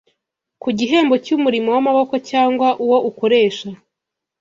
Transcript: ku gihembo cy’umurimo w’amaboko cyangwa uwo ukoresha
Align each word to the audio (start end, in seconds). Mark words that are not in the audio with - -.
ku 0.61 0.69
gihembo 0.77 1.15
cy’umurimo 1.25 1.69
w’amaboko 1.75 2.15
cyangwa 2.29 2.67
uwo 2.83 2.97
ukoresha 3.09 3.69